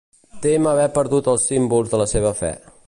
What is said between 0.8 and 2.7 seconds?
perdut els símbols de la seva fe.